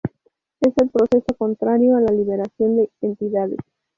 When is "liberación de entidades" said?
2.11-3.59